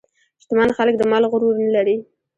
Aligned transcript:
شتمن 0.41 0.69
خلک 0.77 0.95
د 0.97 1.03
مال 1.11 1.23
غرور 1.31 1.55
نه 1.65 1.69
لري. 1.75 1.95